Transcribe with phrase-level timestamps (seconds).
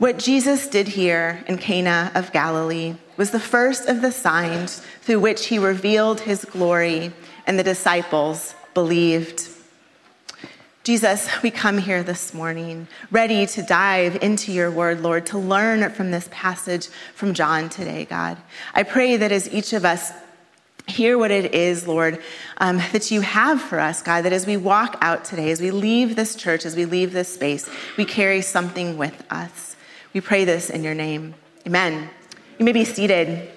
[0.00, 5.20] What Jesus did here in Cana of Galilee was the first of the signs through
[5.20, 7.12] which he revealed his glory,
[7.46, 9.46] and the disciples believed.
[10.84, 15.90] Jesus, we come here this morning ready to dive into your word, Lord, to learn
[15.90, 18.38] from this passage from John today, God.
[18.72, 20.12] I pray that as each of us
[20.86, 22.22] hear what it is, Lord,
[22.56, 25.70] um, that you have for us, God, that as we walk out today, as we
[25.70, 29.76] leave this church, as we leave this space, we carry something with us.
[30.12, 31.34] We pray this in your name.
[31.66, 32.10] Amen.
[32.58, 33.50] You may be seated.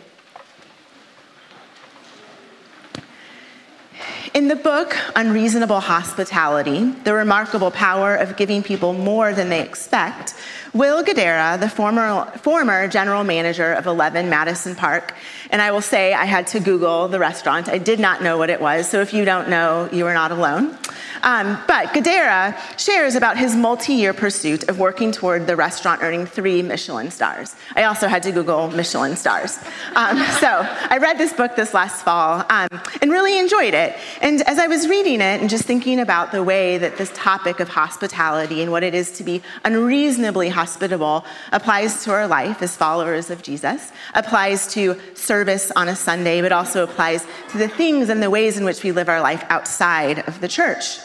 [4.34, 10.34] In the book Unreasonable Hospitality, the remarkable power of giving people more than they expect,
[10.74, 15.14] Will Guidara, the former, former general manager of 11 Madison Park,
[15.52, 17.70] and I will say I had to Google the restaurant.
[17.70, 20.32] I did not know what it was, so if you don't know, you are not
[20.32, 20.76] alone.
[21.22, 26.26] Um, but Guidara shares about his multi year pursuit of working toward the restaurant earning
[26.26, 27.56] three Michelin stars.
[27.76, 29.58] I also had to Google Michelin stars.
[29.96, 32.68] Um, so I read this book this last fall um,
[33.02, 33.96] and really enjoyed it.
[34.24, 37.60] And as I was reading it and just thinking about the way that this topic
[37.60, 42.74] of hospitality and what it is to be unreasonably hospitable applies to our life as
[42.74, 48.08] followers of Jesus, applies to service on a Sunday, but also applies to the things
[48.08, 51.00] and the ways in which we live our life outside of the church.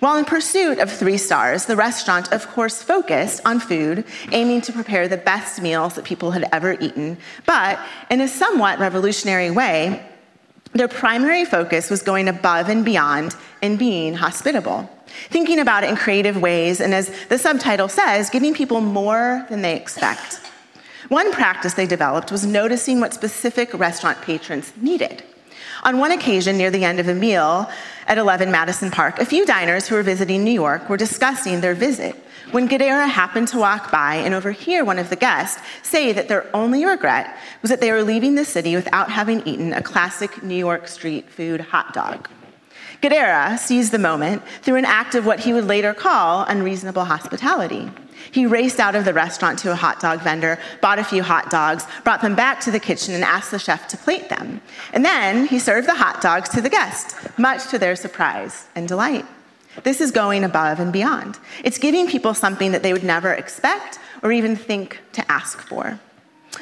[0.00, 4.72] While in pursuit of three stars, the restaurant, of course, focused on food, aiming to
[4.72, 7.16] prepare the best meals that people had ever eaten.
[7.46, 7.78] But
[8.10, 10.04] in a somewhat revolutionary way,
[10.76, 14.90] their primary focus was going above and beyond in being hospitable.
[15.30, 19.62] Thinking about it in creative ways, and as the subtitle says, giving people more than
[19.62, 20.40] they expect.
[21.08, 25.22] One practice they developed was noticing what specific restaurant patrons needed.
[25.84, 27.70] On one occasion, near the end of a meal
[28.06, 31.74] at 11 Madison Park, a few diners who were visiting New York were discussing their
[31.74, 32.16] visit
[32.56, 36.46] when Guidara happened to walk by and overhear one of the guests say that their
[36.56, 40.56] only regret was that they were leaving the city without having eaten a classic New
[40.56, 42.30] York street food hot dog.
[43.02, 47.90] Guidara seized the moment through an act of what he would later call unreasonable hospitality.
[48.30, 51.50] He raced out of the restaurant to a hot dog vendor, bought a few hot
[51.50, 54.62] dogs, brought them back to the kitchen, and asked the chef to plate them.
[54.94, 58.88] And then he served the hot dogs to the guests, much to their surprise and
[58.88, 59.26] delight.
[59.82, 61.38] This is going above and beyond.
[61.64, 65.98] It's giving people something that they would never expect or even think to ask for.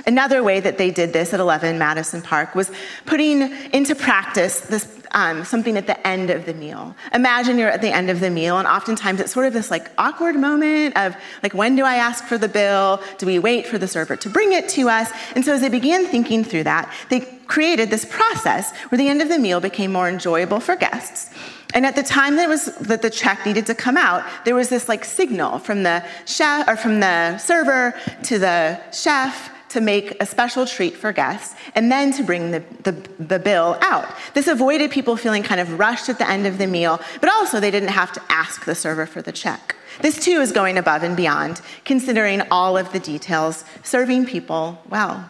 [0.07, 2.71] Another way that they did this at 11 Madison Park was
[3.07, 3.43] putting
[3.73, 6.95] into practice this um, something at the end of the meal.
[7.13, 9.89] Imagine you're at the end of the meal, and oftentimes it's sort of this like
[9.97, 13.01] awkward moment of like, when do I ask for the bill?
[13.19, 15.11] Do we wait for the server to bring it to us?
[15.37, 19.23] And so as they began thinking through that, they created this process where the end
[19.23, 21.31] of the meal became more enjoyable for guests.
[21.75, 24.69] And at the time that was that the check needed to come out, there was
[24.69, 30.17] this like signal from the chef or from the server to the chef to make
[30.23, 34.09] a special treat for guests and then to bring the, the, the, bill out.
[34.33, 37.59] This avoided people feeling kind of rushed at the end of the meal, but also
[37.59, 39.75] they didn't have to ask the server for the check.
[40.01, 45.29] This too is going above and beyond, considering all of the details, serving people well.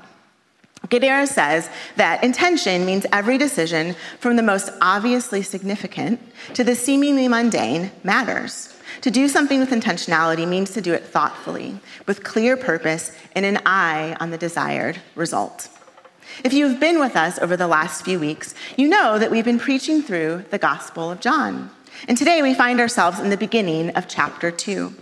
[0.89, 6.21] Guidara says that intention means every decision from the most obviously significant
[6.55, 8.71] to the seemingly mundane matters.
[9.00, 13.61] To do something with intentionality means to do it thoughtfully, with clear purpose and an
[13.67, 15.69] eye on the desired result.
[16.43, 19.59] If you've been with us over the last few weeks, you know that we've been
[19.59, 21.71] preaching through the Gospel of John.
[22.09, 24.94] And today we find ourselves in the beginning of chapter 2.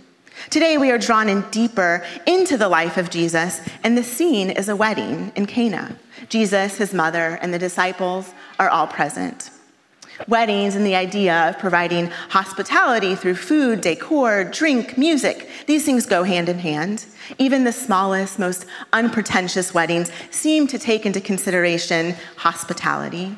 [0.49, 4.69] Today we are drawn in deeper into the life of Jesus, and the scene is
[4.69, 5.97] a wedding in Cana.
[6.29, 9.51] Jesus, his mother, and the disciples are all present.
[10.27, 16.23] Weddings and the idea of providing hospitality through food, decor, drink, music, these things go
[16.23, 17.05] hand in hand.
[17.39, 23.35] Even the smallest, most unpretentious weddings seem to take into consideration hospitality.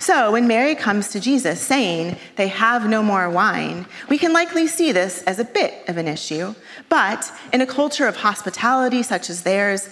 [0.00, 4.68] So, when Mary comes to Jesus saying they have no more wine, we can likely
[4.68, 6.54] see this as a bit of an issue.
[6.88, 9.88] But in a culture of hospitality such as theirs,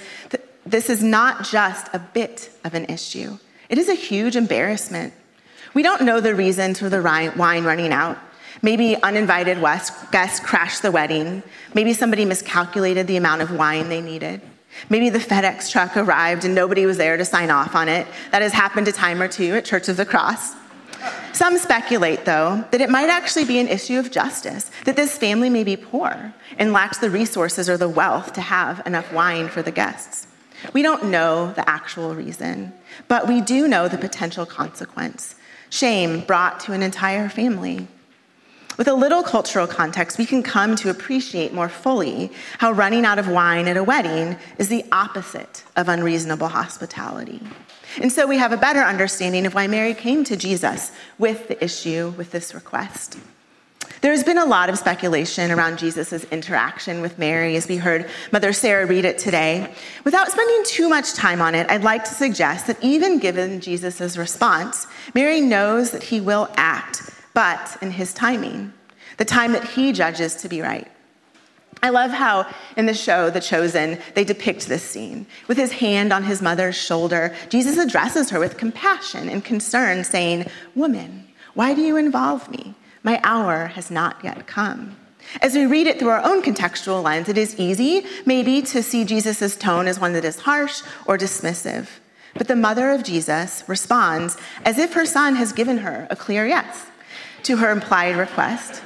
[0.64, 3.38] this is not just a bit of an issue,
[3.68, 5.12] it is a huge embarrassment.
[5.74, 8.16] We don't know the reason for the wine running out.
[8.62, 11.42] Maybe uninvited guests crashed the wedding.
[11.74, 14.40] Maybe somebody miscalculated the amount of wine they needed.
[14.88, 18.06] Maybe the FedEx truck arrived and nobody was there to sign off on it.
[18.32, 20.54] That has happened a time or two at Church of the Cross.
[21.32, 25.50] Some speculate, though, that it might actually be an issue of justice, that this family
[25.50, 29.62] may be poor and lacks the resources or the wealth to have enough wine for
[29.62, 30.26] the guests.
[30.72, 32.72] We don't know the actual reason,
[33.08, 35.34] but we do know the potential consequence
[35.68, 37.88] shame brought to an entire family.
[38.76, 43.18] With a little cultural context, we can come to appreciate more fully how running out
[43.18, 47.40] of wine at a wedding is the opposite of unreasonable hospitality.
[48.02, 51.62] And so we have a better understanding of why Mary came to Jesus with the
[51.64, 53.18] issue, with this request.
[54.02, 58.52] There's been a lot of speculation around Jesus' interaction with Mary as we heard Mother
[58.52, 59.74] Sarah read it today.
[60.04, 64.18] Without spending too much time on it, I'd like to suggest that even given Jesus'
[64.18, 68.72] response, Mary knows that he will act but in his timing,
[69.18, 70.90] the time that he judges to be right.
[71.82, 75.26] I love how in the show, The Chosen, they depict this scene.
[75.46, 80.46] With his hand on his mother's shoulder, Jesus addresses her with compassion and concern, saying,
[80.74, 82.74] Woman, why do you involve me?
[83.02, 84.96] My hour has not yet come.
[85.42, 89.04] As we read it through our own contextual lens, it is easy, maybe, to see
[89.04, 91.88] Jesus' tone as one that is harsh or dismissive.
[92.32, 96.46] But the mother of Jesus responds as if her son has given her a clear
[96.46, 96.86] yes
[97.46, 98.82] to her implied request.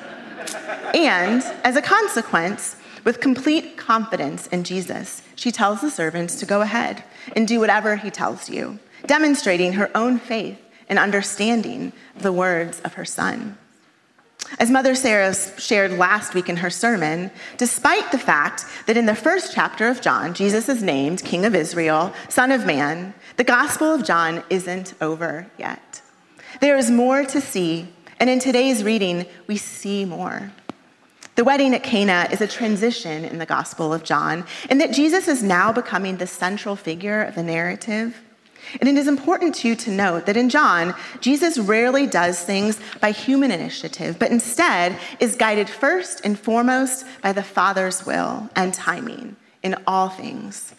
[0.95, 6.61] And as a consequence, with complete confidence in Jesus, she tells the servants to go
[6.61, 7.03] ahead
[7.35, 10.59] and do whatever he tells you, demonstrating her own faith
[10.91, 13.57] and understanding the words of her son.
[14.59, 19.15] As Mother Sarah shared last week in her sermon, despite the fact that in the
[19.15, 23.95] first chapter of John, Jesus is named King of Israel, Son of Man, the Gospel
[23.95, 26.03] of John isn't over yet.
[26.61, 27.89] There is more to see
[28.21, 30.53] and in today's reading, we see more.
[31.37, 35.27] The wedding at Cana is a transition in the Gospel of John, and that Jesus
[35.27, 38.21] is now becoming the central figure of the narrative.
[38.79, 43.11] And it is important too to note that in John, Jesus rarely does things by
[43.11, 49.35] human initiative, but instead is guided first and foremost by the Father's will and timing
[49.63, 50.75] in all things.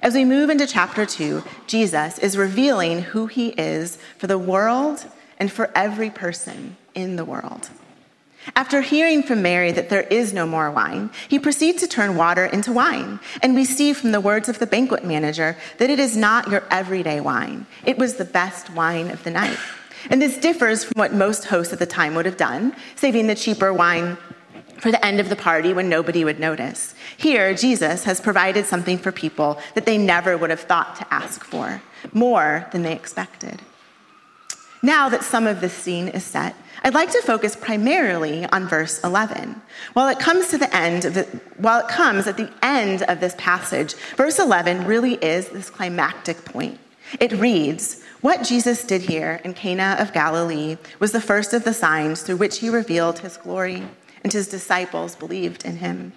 [0.00, 5.04] As we move into chapter two, Jesus is revealing who he is for the world
[5.40, 7.70] and for every person in the world.
[8.56, 12.44] After hearing from Mary that there is no more wine, he proceeds to turn water
[12.44, 13.18] into wine.
[13.42, 16.62] And we see from the words of the banquet manager that it is not your
[16.70, 17.66] everyday wine.
[17.84, 19.58] It was the best wine of the night.
[20.10, 23.34] And this differs from what most hosts at the time would have done, saving the
[23.34, 24.18] cheaper wine
[24.78, 26.94] for the end of the party when nobody would notice.
[27.16, 31.42] Here, Jesus has provided something for people that they never would have thought to ask
[31.42, 31.80] for,
[32.12, 33.62] more than they expected.
[34.82, 39.02] Now that some of this scene is set, I'd like to focus primarily on verse
[39.02, 39.62] 11.
[39.94, 41.22] While it comes to the end the,
[41.56, 46.44] while it comes at the end of this passage, verse 11 really is this climactic
[46.44, 46.78] point.
[47.18, 51.72] It reads, "What Jesus did here in Cana of Galilee was the first of the
[51.72, 53.88] signs through which he revealed his glory,
[54.22, 56.12] and his disciples believed in him."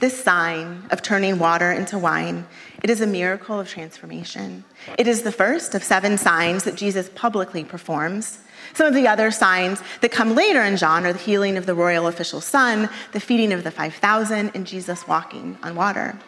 [0.00, 2.46] This sign of turning water into wine,
[2.82, 4.64] it is a miracle of transformation.
[4.98, 8.38] It is the first of seven signs that Jesus publicly performs.
[8.74, 11.74] Some of the other signs that come later in John are the healing of the
[11.74, 16.18] royal official's son, the feeding of the 5,000, and Jesus walking on water.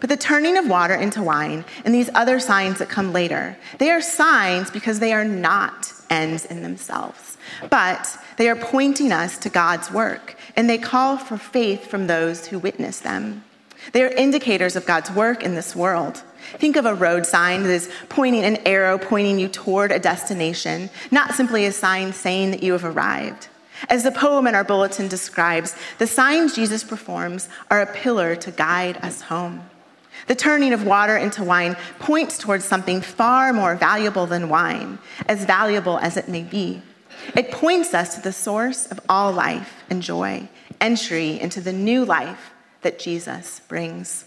[0.00, 3.90] But the turning of water into wine and these other signs that come later, they
[3.90, 7.38] are signs because they are not ends in themselves,
[7.70, 12.46] but they are pointing us to God's work and they call for faith from those
[12.46, 13.44] who witness them.
[13.92, 16.22] They are indicators of God's work in this world.
[16.58, 20.90] Think of a road sign that is pointing an arrow pointing you toward a destination,
[21.10, 23.48] not simply a sign saying that you have arrived.
[23.88, 28.50] As the poem in our bulletin describes, the signs Jesus performs are a pillar to
[28.50, 29.68] guide us home.
[30.28, 35.44] The turning of water into wine points towards something far more valuable than wine, as
[35.44, 36.82] valuable as it may be.
[37.36, 40.48] It points us to the source of all life and joy,
[40.80, 44.24] entry into the new life that Jesus brings.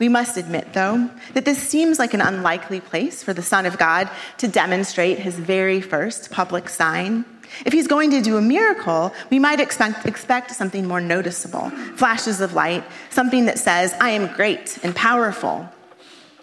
[0.00, 3.78] We must admit, though, that this seems like an unlikely place for the Son of
[3.78, 4.08] God
[4.38, 7.24] to demonstrate his very first public sign.
[7.64, 12.40] If he's going to do a miracle, we might expect, expect something more noticeable flashes
[12.40, 15.68] of light, something that says, I am great and powerful.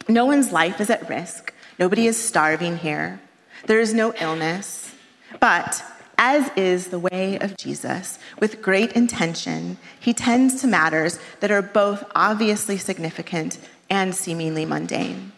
[0.08, 1.54] No one's life is at risk.
[1.78, 3.20] Nobody is starving here.
[3.66, 4.94] There is no illness.
[5.40, 5.84] But
[6.24, 11.64] as is the way of Jesus, with great intention, he tends to matters that are
[11.64, 13.58] both obviously significant
[13.90, 15.32] and seemingly mundane.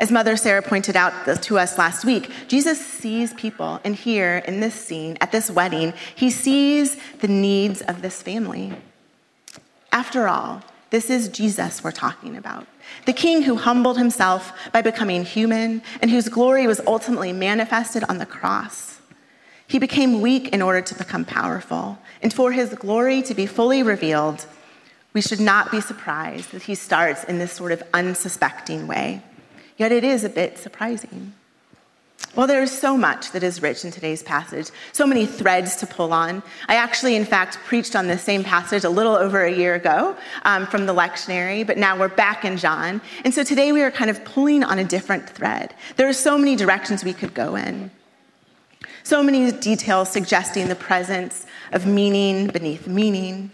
[0.00, 4.58] As Mother Sarah pointed out to us last week, Jesus sees people, and here in
[4.58, 8.74] this scene, at this wedding, he sees the needs of this family.
[9.92, 12.66] After all, this is Jesus we're talking about.
[13.04, 18.18] The king who humbled himself by becoming human and whose glory was ultimately manifested on
[18.18, 18.95] the cross.
[19.68, 21.98] He became weak in order to become powerful.
[22.22, 24.46] And for his glory to be fully revealed,
[25.12, 29.22] we should not be surprised that he starts in this sort of unsuspecting way.
[29.76, 31.32] Yet it is a bit surprising.
[32.34, 35.86] Well, there is so much that is rich in today's passage, so many threads to
[35.86, 36.42] pull on.
[36.68, 40.14] I actually, in fact, preached on this same passage a little over a year ago
[40.44, 43.00] um, from the lectionary, but now we're back in John.
[43.24, 45.74] And so today we are kind of pulling on a different thread.
[45.96, 47.90] There are so many directions we could go in,
[49.06, 53.52] so many details suggesting the presence of meaning beneath meaning.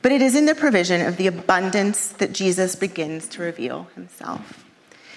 [0.00, 4.64] But it is in the provision of the abundance that Jesus begins to reveal himself.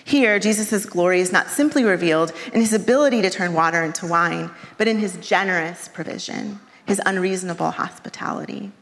[0.04, 4.52] Here, Jesus' glory is not simply revealed in his ability to turn water into wine,
[4.78, 8.74] but in his generous provision, his unreasonable hospitality.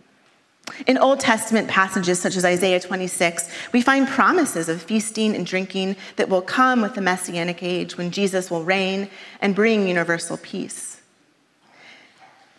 [0.88, 5.96] In Old Testament passages such as Isaiah 26, we find promises of feasting and drinking
[6.16, 9.10] that will come with the Messianic age when Jesus will reign
[9.42, 11.02] and bring universal peace.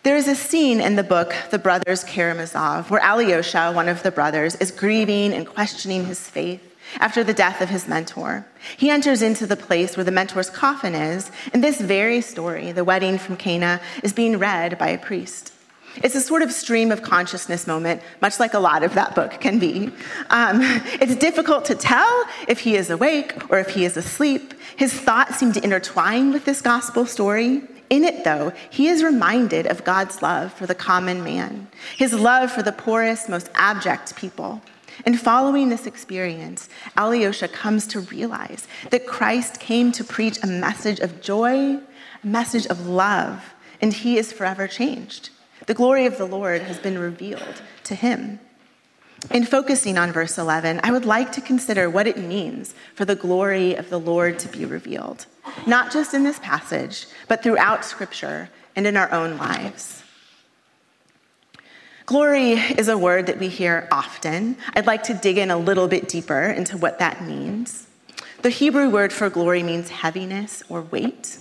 [0.03, 4.09] There is a scene in the book, The Brothers Karamazov, where Alyosha, one of the
[4.09, 8.45] brothers, is grieving and questioning his faith after the death of his mentor.
[8.77, 12.83] He enters into the place where the mentor's coffin is, and this very story, the
[12.83, 15.53] wedding from Cana, is being read by a priest.
[15.97, 19.39] It's a sort of stream of consciousness moment, much like a lot of that book
[19.41, 19.91] can be.
[20.29, 20.59] Um,
[21.01, 24.53] it's difficult to tell if he is awake or if he is asleep.
[24.77, 27.63] His thoughts seem to intertwine with this gospel story.
[27.89, 31.67] In it, though, he is reminded of God's love for the common man,
[31.97, 34.61] his love for the poorest, most abject people.
[35.05, 40.99] And following this experience, Alyosha comes to realize that Christ came to preach a message
[40.99, 41.79] of joy,
[42.23, 45.31] a message of love, and he is forever changed.
[45.71, 48.41] The glory of the Lord has been revealed to him.
[49.29, 53.15] In focusing on verse 11, I would like to consider what it means for the
[53.15, 55.27] glory of the Lord to be revealed,
[55.65, 60.03] not just in this passage, but throughout Scripture and in our own lives.
[62.05, 64.57] Glory is a word that we hear often.
[64.75, 67.87] I'd like to dig in a little bit deeper into what that means.
[68.41, 71.37] The Hebrew word for glory means heaviness or weight.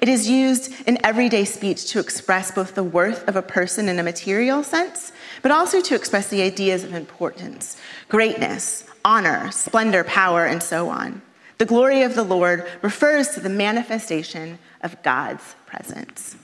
[0.00, 3.98] It is used in everyday speech to express both the worth of a person in
[3.98, 7.76] a material sense, but also to express the ideas of importance,
[8.08, 11.22] greatness, honor, splendor, power, and so on.
[11.58, 16.36] The glory of the Lord refers to the manifestation of God's presence.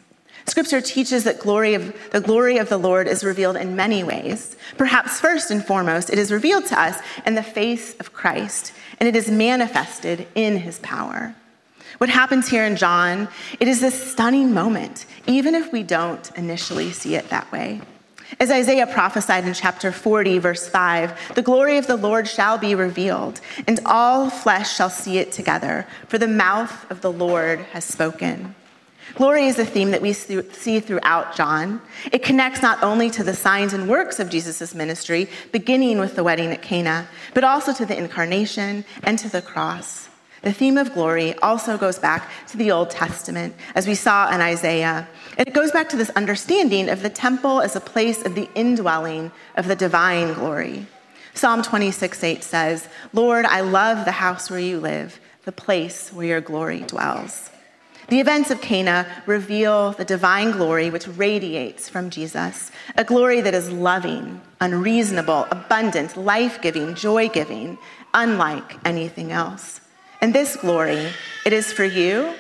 [0.47, 4.57] Scripture teaches that glory of, the glory of the Lord is revealed in many ways.
[4.76, 9.09] Perhaps first and foremost, it is revealed to us in the face of Christ, and
[9.09, 11.35] it is manifested in his power.
[12.00, 13.28] What happens here in John,
[13.61, 17.83] it is this stunning moment, even if we don't initially see it that way.
[18.40, 22.75] As Isaiah prophesied in chapter 40, verse 5, the glory of the Lord shall be
[22.75, 27.85] revealed, and all flesh shall see it together, for the mouth of the Lord has
[27.85, 28.54] spoken.
[29.16, 31.83] Glory is a theme that we see throughout John.
[32.12, 36.25] It connects not only to the signs and works of Jesus' ministry, beginning with the
[36.25, 40.10] wedding at Cana, but also to the incarnation and to the cross.
[40.43, 44.41] The theme of glory also goes back to the Old Testament, as we saw in
[44.41, 45.07] Isaiah.
[45.37, 48.49] And it goes back to this understanding of the temple as a place of the
[48.55, 50.87] indwelling of the divine glory.
[51.35, 56.27] Psalm 26 8 says, Lord, I love the house where you live, the place where
[56.27, 57.51] your glory dwells.
[58.09, 63.55] The events of Cana reveal the divine glory which radiates from Jesus, a glory that
[63.55, 67.79] is loving, unreasonable, abundant, life giving, joy giving,
[68.13, 69.81] unlike anything else.
[70.21, 71.09] And this glory,
[71.47, 72.35] it is for you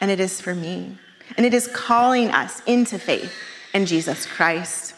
[0.00, 0.98] and it is for me.
[1.36, 3.32] And it is calling us into faith
[3.72, 4.94] in Jesus Christ.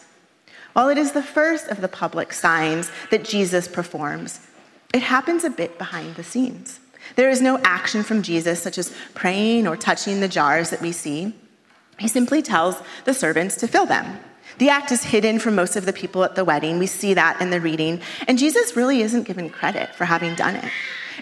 [0.73, 4.39] While it is the first of the public signs that Jesus performs,
[4.93, 6.79] it happens a bit behind the scenes.
[7.15, 10.91] There is no action from Jesus, such as praying or touching the jars that we
[10.91, 11.33] see.
[11.97, 12.75] He simply tells
[13.05, 14.19] the servants to fill them.
[14.59, 16.79] The act is hidden from most of the people at the wedding.
[16.79, 18.01] We see that in the reading.
[18.27, 20.71] And Jesus really isn't given credit for having done it.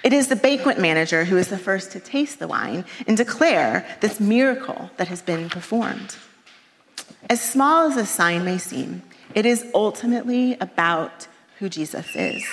[0.05, 3.83] It is the banquet manager who is the first to taste the wine and declare
[4.01, 6.15] this miracle that has been performed.
[7.27, 9.01] As small as this sign may seem,
[9.33, 12.45] it is ultimately about who Jesus is.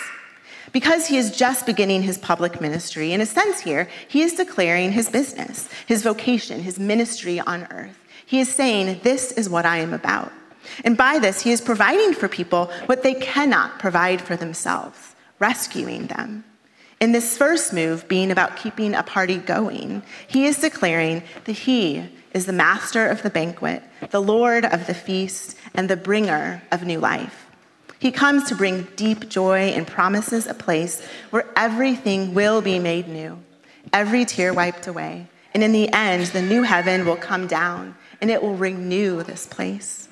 [0.73, 4.93] Because he is just beginning his public ministry, in a sense, here, he is declaring
[4.93, 7.99] his business, his vocation, his ministry on earth.
[8.25, 10.33] He is saying, This is what I am about.
[10.85, 16.07] And by this, he is providing for people what they cannot provide for themselves, rescuing
[16.07, 16.45] them.
[17.03, 22.09] In this first move, being about keeping a party going, he is declaring that he
[22.33, 26.85] is the master of the banquet, the Lord of the feast, and the bringer of
[26.85, 27.47] new life.
[27.99, 33.09] He comes to bring deep joy and promises a place where everything will be made
[33.09, 33.43] new,
[33.93, 35.27] every tear wiped away.
[35.55, 39.45] And in the end, the new heaven will come down and it will renew this
[39.45, 40.07] place.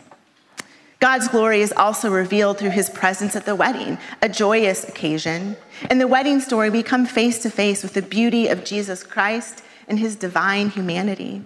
[1.01, 5.57] God's glory is also revealed through his presence at the wedding, a joyous occasion.
[5.91, 9.65] In the wedding story, we come face to face with the beauty of Jesus Christ
[9.89, 11.43] and his divine humanity.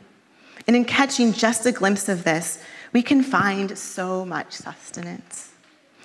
[0.66, 2.60] And in catching just a glimpse of this,
[2.92, 5.52] we can find so much sustenance.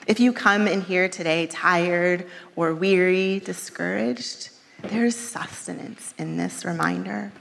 [0.06, 4.51] If you come in here today tired or weary, discouraged,
[4.84, 7.32] there's sustenance in this reminder.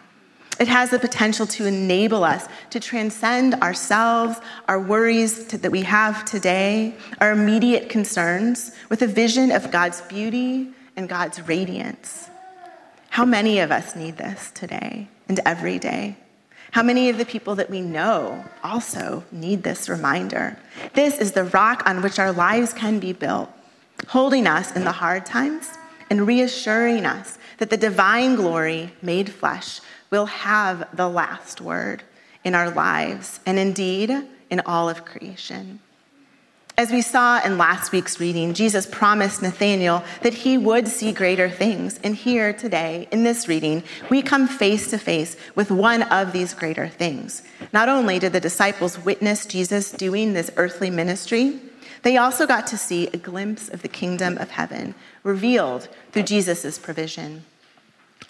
[0.59, 5.83] It has the potential to enable us to transcend ourselves, our worries to, that we
[5.83, 12.29] have today, our immediate concerns, with a vision of God's beauty and God's radiance.
[13.11, 16.17] How many of us need this today and every day?
[16.73, 20.59] How many of the people that we know also need this reminder?
[20.95, 23.49] This is the rock on which our lives can be built,
[24.09, 25.71] holding us in the hard times
[26.11, 32.03] and reassuring us that the divine glory made flesh will have the last word
[32.45, 34.11] in our lives and indeed
[34.51, 35.81] in all of creation.
[36.79, 41.51] As we saw in last week's reading, Jesus promised Nathanael that he would see greater
[41.51, 41.99] things.
[42.05, 46.55] And here today, in this reading, we come face to face with one of these
[46.55, 47.43] greater things.
[47.73, 51.59] Not only did the disciples witness Jesus doing this earthly ministry,
[52.03, 56.79] they also got to see a glimpse of the kingdom of heaven revealed through Jesus'
[56.79, 57.45] provision.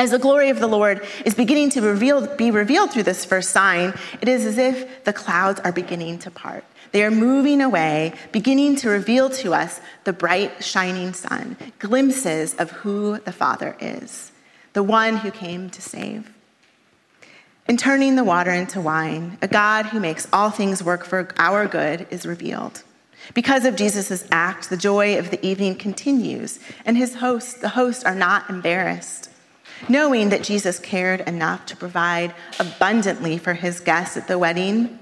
[0.00, 3.50] As the glory of the Lord is beginning to reveal, be revealed through this first
[3.50, 6.64] sign, it is as if the clouds are beginning to part.
[6.93, 12.71] They are moving away, beginning to reveal to us the bright, shining sun, glimpses of
[12.71, 14.31] who the Father is,
[14.73, 16.33] the one who came to save.
[17.69, 21.67] In turning the water into wine, a God who makes all things work for our
[21.67, 22.85] good is revealed.
[23.35, 28.05] Because of Jesus' act, the joy of the evening continues, and his hosts, the hosts,
[28.05, 29.28] are not embarrassed.
[29.88, 34.99] Knowing that Jesus cared enough to provide abundantly for his guests at the wedding,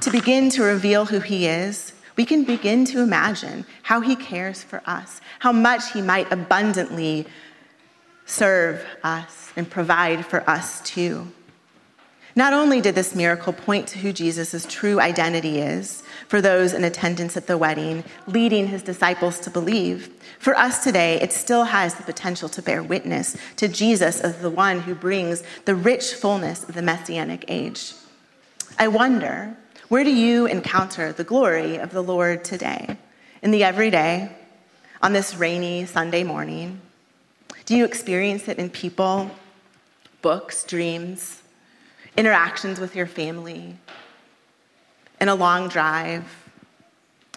[0.00, 4.62] to begin to reveal who he is, we can begin to imagine how he cares
[4.62, 7.26] for us, how much he might abundantly
[8.24, 11.30] serve us and provide for us too.
[12.36, 16.84] Not only did this miracle point to who Jesus' true identity is for those in
[16.84, 21.94] attendance at the wedding, leading his disciples to believe, for us today, it still has
[21.94, 26.62] the potential to bear witness to Jesus as the one who brings the rich fullness
[26.68, 27.94] of the messianic age.
[28.78, 29.56] I wonder,
[29.88, 32.98] where do you encounter the glory of the Lord today?
[33.40, 34.30] In the everyday,
[35.00, 36.82] on this rainy Sunday morning?
[37.64, 39.30] Do you experience it in people,
[40.20, 41.40] books, dreams?
[42.16, 43.76] Interactions with your family,
[45.20, 46.24] in a long drive?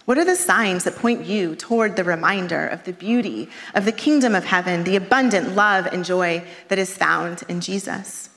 [0.05, 3.91] What are the signs that point you toward the reminder of the beauty of the
[3.91, 8.29] kingdom of heaven, the abundant love and joy that is found in Jesus?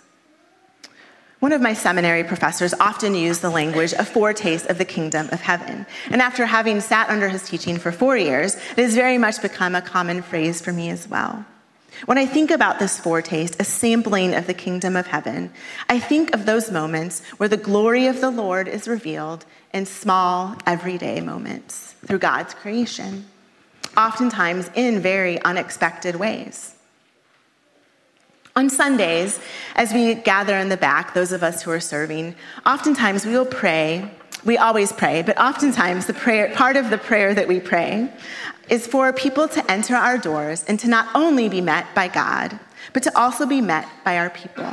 [1.42, 5.40] One of my seminary professors often used the language a foretaste of the kingdom of
[5.40, 5.87] heaven.
[6.11, 9.74] And after having sat under his teaching for four years, it has very much become
[9.74, 11.44] a common phrase for me as well.
[12.07, 15.52] When I think about this foretaste, a sampling of the kingdom of heaven,
[15.88, 20.57] I think of those moments where the glory of the Lord is revealed in small,
[20.66, 23.26] everyday moments through God's creation,
[23.96, 26.74] oftentimes in very unexpected ways.
[28.55, 29.40] On Sundays,
[29.76, 32.35] as we gather in the back, those of us who are serving,
[32.66, 34.11] oftentimes we will pray.
[34.44, 38.11] We always pray, but oftentimes the prayer, part of the prayer that we pray
[38.68, 42.59] is for people to enter our doors and to not only be met by God,
[42.92, 44.72] but to also be met by our people.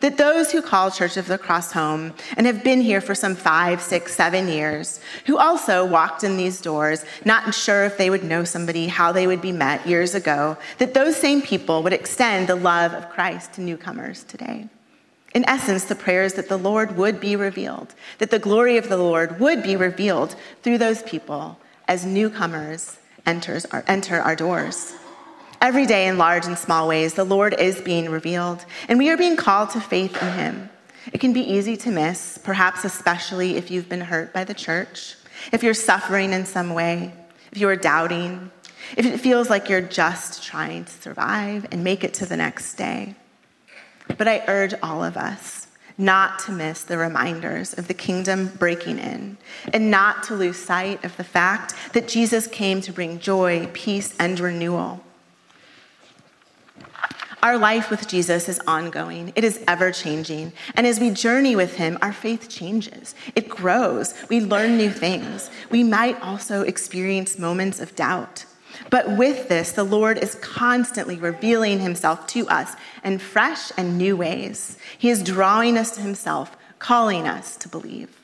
[0.00, 3.34] That those who call Church of the Cross home and have been here for some
[3.34, 8.22] five, six, seven years, who also walked in these doors, not sure if they would
[8.22, 12.46] know somebody, how they would be met years ago, that those same people would extend
[12.46, 14.68] the love of Christ to newcomers today.
[15.34, 18.88] In essence, the prayer is that the Lord would be revealed, that the glory of
[18.88, 24.94] the Lord would be revealed through those people as newcomers enters our, enter our doors.
[25.60, 29.16] Every day, in large and small ways, the Lord is being revealed, and we are
[29.16, 30.70] being called to faith in Him.
[31.12, 35.16] It can be easy to miss, perhaps especially if you've been hurt by the church,
[35.50, 37.12] if you're suffering in some way,
[37.50, 38.52] if you are doubting,
[38.96, 42.74] if it feels like you're just trying to survive and make it to the next
[42.74, 43.14] day.
[44.16, 45.57] But I urge all of us
[45.98, 49.36] not to miss the reminders of the kingdom breaking in,
[49.72, 54.14] and not to lose sight of the fact that Jesus came to bring joy, peace,
[54.18, 55.04] and renewal.
[57.42, 60.52] Our life with Jesus is ongoing, it is ever changing.
[60.74, 65.50] And as we journey with him, our faith changes, it grows, we learn new things.
[65.70, 68.44] We might also experience moments of doubt.
[68.90, 72.74] But with this, the Lord is constantly revealing himself to us
[73.04, 74.78] in fresh and new ways.
[74.96, 78.14] He is drawing us to himself, calling us to believe.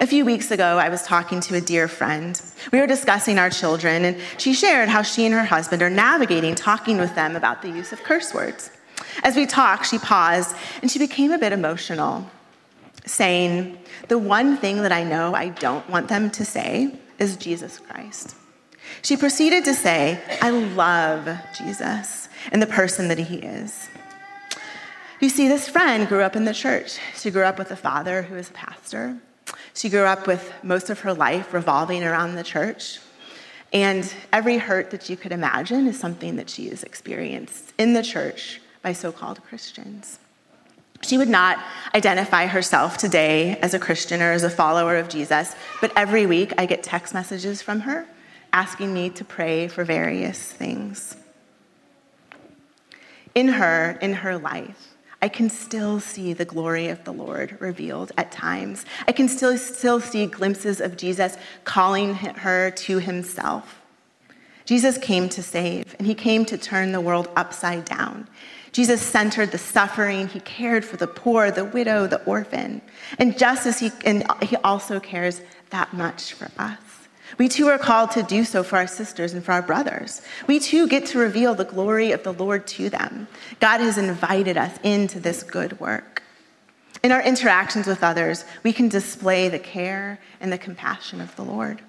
[0.00, 2.40] A few weeks ago, I was talking to a dear friend.
[2.72, 6.56] We were discussing our children, and she shared how she and her husband are navigating
[6.56, 8.70] talking with them about the use of curse words.
[9.22, 12.28] As we talked, she paused and she became a bit emotional,
[13.06, 17.78] saying, The one thing that I know I don't want them to say is Jesus
[17.78, 18.34] Christ.
[19.02, 23.88] She proceeded to say, I love Jesus and the person that he is.
[25.20, 26.98] You see, this friend grew up in the church.
[27.16, 29.16] She grew up with a father who was a pastor.
[29.74, 32.98] She grew up with most of her life revolving around the church.
[33.72, 38.02] And every hurt that you could imagine is something that she has experienced in the
[38.02, 40.18] church by so called Christians.
[41.02, 41.58] She would not
[41.94, 46.52] identify herself today as a Christian or as a follower of Jesus, but every week
[46.56, 48.06] I get text messages from her
[48.54, 51.16] asking me to pray for various things.
[53.34, 58.12] In her, in her life, I can still see the glory of the Lord revealed
[58.16, 58.86] at times.
[59.08, 63.80] I can still, still see glimpses of Jesus calling her to himself.
[64.66, 68.28] Jesus came to save, and he came to turn the world upside down.
[68.70, 70.28] Jesus centered the suffering.
[70.28, 72.82] He cared for the poor, the widow, the orphan.
[73.18, 75.40] And just as he, and he also cares
[75.70, 77.03] that much for us.
[77.38, 80.22] We too are called to do so for our sisters and for our brothers.
[80.46, 83.28] We too get to reveal the glory of the Lord to them.
[83.60, 86.22] God has invited us into this good work.
[87.02, 91.44] In our interactions with others, we can display the care and the compassion of the
[91.44, 91.82] Lord.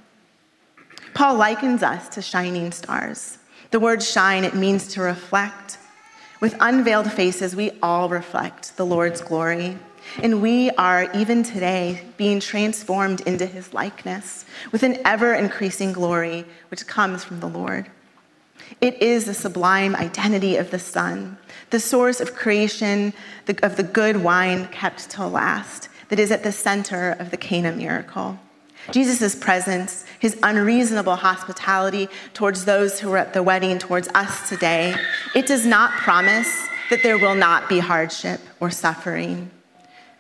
[1.14, 3.38] Paul likens us to shining stars.
[3.72, 5.78] The word shine, it means to reflect.
[6.42, 9.78] With unveiled faces, we all reflect the Lord's glory.
[10.22, 16.46] And we are, even today, being transformed into his likeness with an ever increasing glory
[16.70, 17.90] which comes from the Lord.
[18.82, 21.38] It is the sublime identity of the Son,
[21.70, 23.14] the source of creation,
[23.62, 27.72] of the good wine kept till last, that is at the center of the Cana
[27.72, 28.40] miracle.
[28.92, 34.96] Jesus' presence, his unreasonable hospitality towards those who were at the wedding, towards us today,
[35.34, 39.50] it does not promise that there will not be hardship or suffering.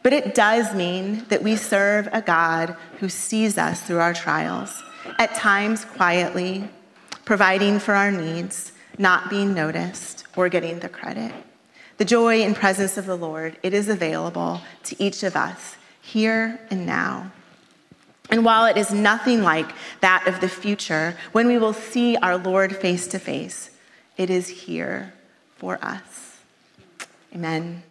[0.06, 4.84] But it does mean that we serve a God who sees us through our trials,
[5.18, 6.70] at times quietly,
[7.26, 11.34] providing for our needs, not being noticed or getting the credit.
[11.98, 16.60] The joy and presence of the Lord, it is available to each of us here
[16.70, 17.32] and now.
[18.30, 22.38] And while it is nothing like that of the future, when we will see our
[22.38, 23.72] Lord face to face,
[24.18, 25.16] it is here
[25.58, 26.38] for us.
[27.34, 27.86] Amen.